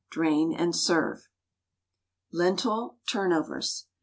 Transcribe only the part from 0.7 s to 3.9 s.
serve. LENTIL TURNOVERS.